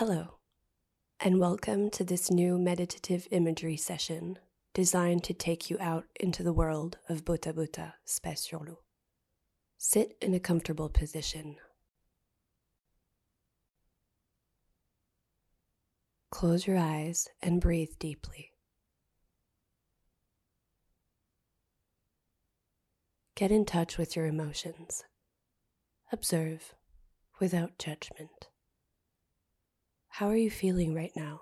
[0.00, 0.38] Hello,
[1.22, 4.38] and welcome to this new meditative imagery session
[4.72, 8.50] designed to take you out into the world of Bota Bota Space.
[9.76, 11.56] Sit in a comfortable position.
[16.30, 18.52] Close your eyes and breathe deeply.
[23.34, 25.04] Get in touch with your emotions.
[26.10, 26.72] Observe
[27.38, 28.49] without judgment.
[30.12, 31.40] How are you feeling right now?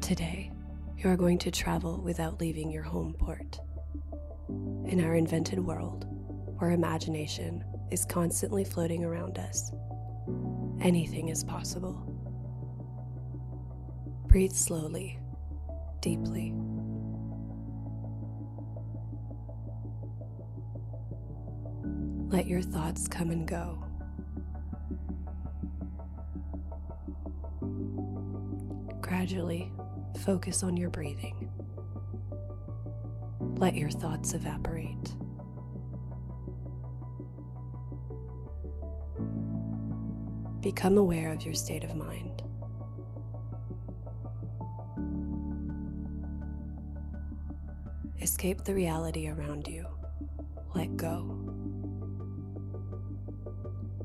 [0.00, 0.52] Today,
[0.96, 3.60] you are going to travel without leaving your home port.
[4.86, 6.06] In our invented world,
[6.58, 9.72] where imagination is constantly floating around us,
[10.80, 12.00] anything is possible.
[14.28, 15.18] Breathe slowly,
[16.00, 16.54] deeply.
[22.28, 23.82] Let your thoughts come and go.
[29.00, 29.72] Gradually,
[30.26, 31.50] focus on your breathing.
[33.56, 35.14] Let your thoughts evaporate.
[40.60, 42.42] Become aware of your state of mind.
[48.20, 49.86] Escape the reality around you.
[50.74, 51.37] Let go.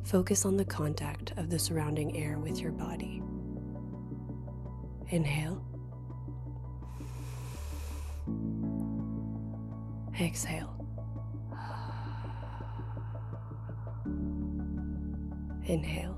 [0.04, 3.22] Focus on the contact of the surrounding air with your body.
[5.10, 5.64] Inhale.
[10.20, 10.70] Exhale.
[15.66, 16.18] Inhale.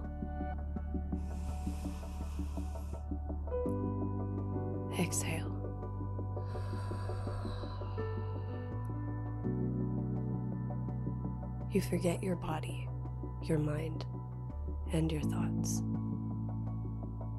[4.99, 5.51] Exhale.
[11.71, 12.87] You forget your body,
[13.47, 14.05] your mind,
[14.93, 15.81] and your thoughts.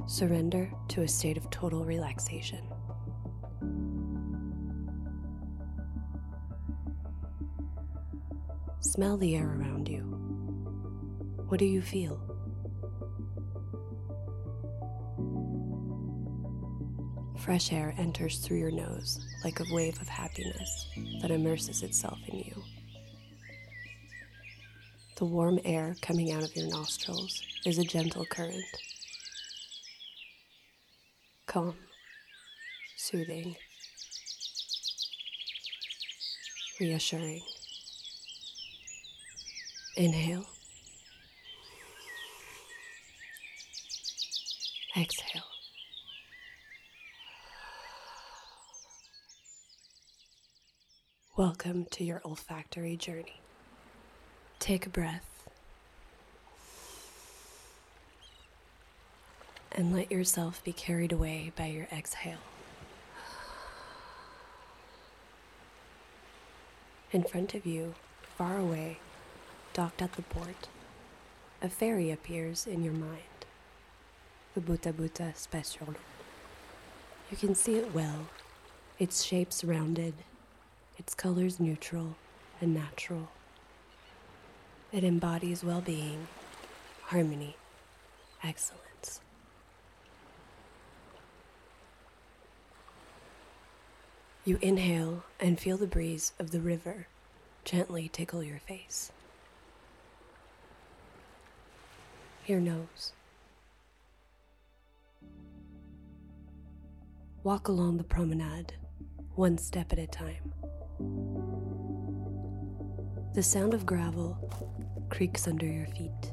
[0.07, 2.61] Surrender to a state of total relaxation.
[8.81, 10.03] Smell the air around you.
[11.49, 12.21] What do you feel?
[17.39, 20.89] Fresh air enters through your nose like a wave of happiness
[21.21, 22.56] that immerses itself in you.
[25.16, 28.62] The warm air coming out of your nostrils is a gentle current.
[31.47, 31.75] Calm,
[32.99, 33.56] soothing,
[36.78, 37.41] reassuring.
[39.97, 40.44] Inhale.
[44.94, 45.43] Exhale.
[51.38, 53.41] Welcome to your olfactory journey.
[54.59, 55.44] Take a breath
[59.72, 62.39] and let yourself be carried away by your exhale.
[67.12, 67.95] In front of you,
[68.37, 68.99] far away,
[69.75, 70.69] docked at the port,
[71.62, 73.22] a ferry appears in your mind.
[74.55, 75.95] The Bota Bota l'eau.
[77.31, 78.27] You can see it well,
[78.99, 80.15] its shapes rounded,
[80.99, 82.16] its colors neutral
[82.61, 83.28] and natural.
[84.97, 86.27] It embodies well being,
[87.03, 87.55] harmony,
[88.43, 89.21] excellence.
[94.47, 97.09] You inhale and feel the breeze of the river
[97.67, 99.12] gently tickle your face.
[102.47, 103.13] Your nose.
[107.43, 108.73] Walk along the promenade,
[109.34, 110.55] one step at a time.
[113.36, 114.38] The sound of gravel
[115.10, 116.32] creaks under your feet.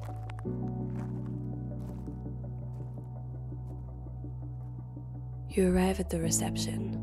[5.49, 6.93] You arrive at the reception.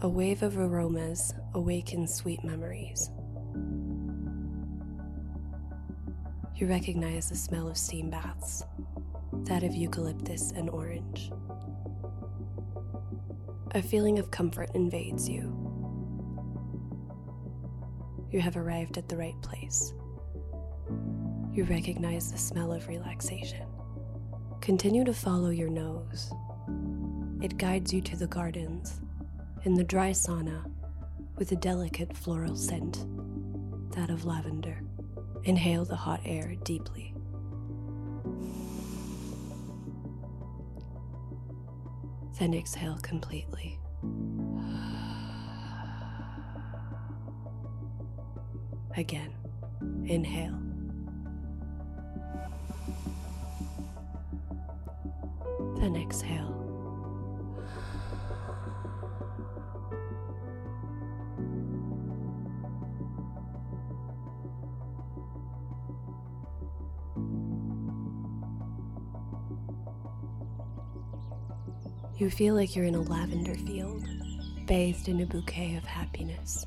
[0.00, 3.10] A wave of aromas awakens sweet memories.
[6.54, 8.64] You recognize the smell of steam baths,
[9.44, 11.30] that of eucalyptus and orange.
[13.72, 15.65] A feeling of comfort invades you.
[18.30, 19.94] You have arrived at the right place.
[21.52, 23.66] You recognize the smell of relaxation.
[24.60, 26.32] Continue to follow your nose.
[27.40, 29.00] It guides you to the gardens,
[29.64, 30.70] in the dry sauna,
[31.36, 33.06] with a delicate floral scent,
[33.92, 34.82] that of lavender.
[35.44, 37.14] Inhale the hot air deeply.
[42.38, 43.78] Then exhale completely.
[48.96, 49.30] Again,
[50.06, 50.58] inhale.
[55.78, 56.54] Then exhale.
[72.16, 74.02] You feel like you're in a lavender field,
[74.66, 76.64] bathed in a bouquet of happiness.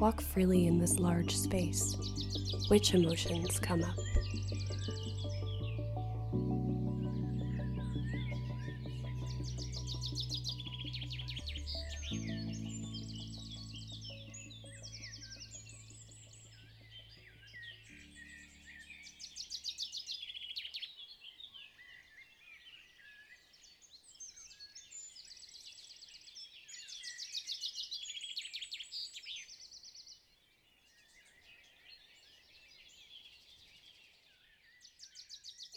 [0.00, 1.96] Walk freely in this large space.
[2.68, 3.96] Which emotions come up?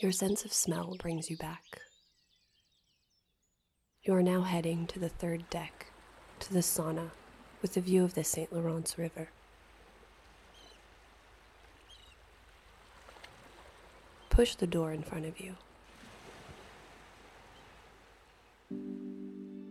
[0.02, 1.80] Your sense of smell brings you back.
[4.02, 5.92] You are now heading to the third deck,
[6.40, 7.12] to the sauna,
[7.62, 8.52] with a view of the St.
[8.52, 9.30] Lawrence River.
[14.32, 15.56] Push the door in front of you.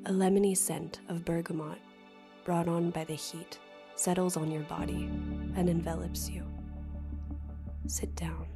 [0.07, 1.79] A lemony scent of bergamot,
[2.45, 3.59] brought on by the heat,
[3.97, 5.11] settles on your body
[5.57, 6.45] and envelops you.
[7.89, 8.47] Sit down.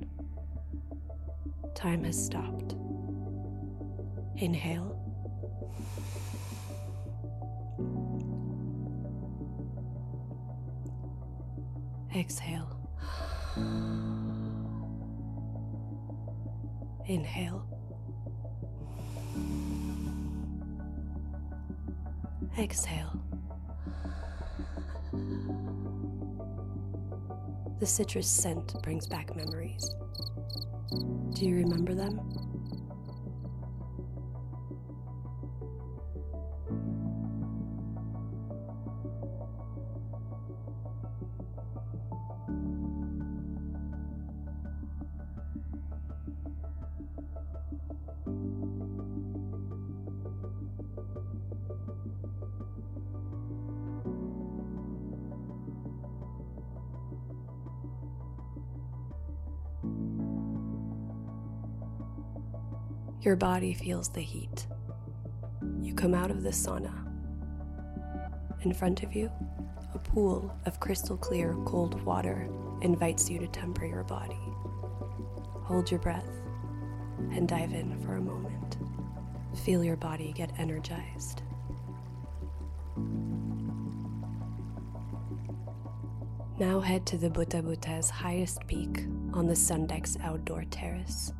[1.74, 2.74] Time has stopped.
[4.36, 4.96] Inhale.
[12.14, 12.70] Exhale.
[17.06, 17.66] Inhale.
[22.56, 23.33] Exhale.
[27.80, 29.94] The citrus scent brings back memories.
[31.34, 32.20] Do you remember them?
[63.24, 64.66] Your body feels the heat.
[65.80, 66.92] You come out of the sauna.
[68.60, 69.32] In front of you,
[69.94, 72.46] a pool of crystal clear cold water
[72.82, 74.38] invites you to temper your body.
[75.62, 76.28] Hold your breath
[77.32, 78.76] and dive in for a moment.
[79.64, 81.40] Feel your body get energized.
[86.58, 91.32] Now head to the Bota Bota's highest peak on the Sundex outdoor terrace.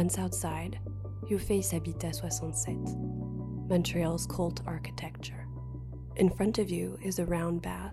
[0.00, 0.78] Once outside,
[1.28, 5.46] you face Habitat 67, Montreal's cult architecture.
[6.16, 7.92] In front of you is a round bath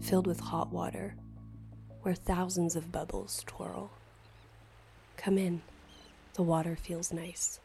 [0.00, 1.14] filled with hot water
[2.02, 3.92] where thousands of bubbles twirl.
[5.16, 5.62] Come in,
[6.34, 7.60] the water feels nice.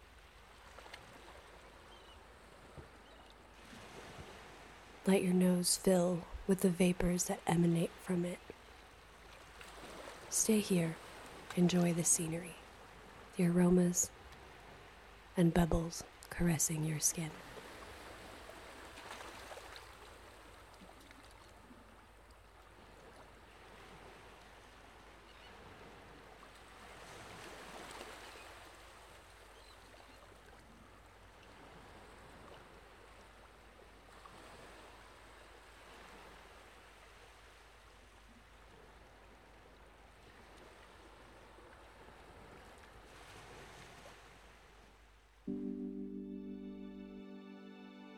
[5.08, 8.38] Let your nose fill with the vapors that emanate from it.
[10.30, 10.98] Stay here,
[11.58, 12.58] enjoy the scenery
[13.38, 14.10] the aromas,
[15.38, 17.32] and bubbles caressing your skin.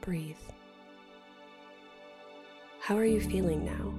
[0.03, 0.35] Breathe.
[2.81, 3.93] How are you feeling now?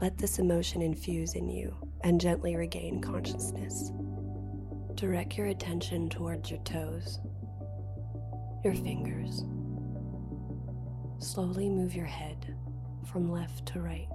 [0.00, 3.92] Let this emotion infuse in you and gently regain consciousness.
[4.94, 7.18] Direct your attention towards your toes,
[8.64, 9.44] your fingers.
[11.18, 12.56] Slowly move your head
[13.12, 14.08] from left to right.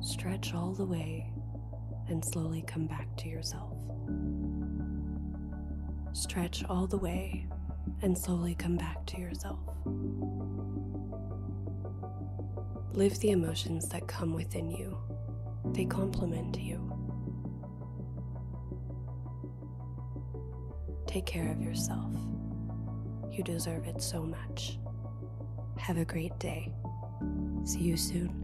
[0.00, 1.32] Stretch all the way
[2.06, 3.76] and slowly come back to yourself.
[6.12, 7.48] Stretch all the way
[8.02, 9.58] and slowly come back to yourself.
[12.92, 14.98] Live the emotions that come within you,
[15.72, 16.78] they complement you.
[21.06, 22.12] Take care of yourself
[23.32, 24.78] You deserve it so much.
[25.78, 26.72] Have a great day.
[27.64, 28.39] See you soon.